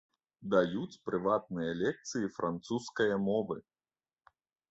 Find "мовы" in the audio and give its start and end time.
3.27-3.57